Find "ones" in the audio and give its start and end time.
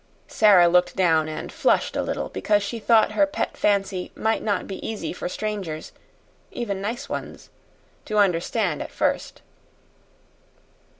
7.07-7.51